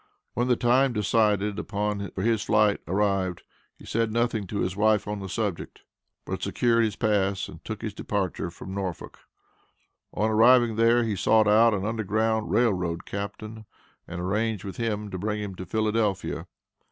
[0.33, 3.43] When the time decided upon for his flight arrived,
[3.77, 5.81] he said nothing to his wife on the subject,
[6.25, 9.19] but secured his pass and took his departure for Norfolk.
[10.15, 13.65] On arriving there, he sought out an Underground Rail Road captain,
[14.07, 16.47] and arranged with him to bring him to Philadelphia.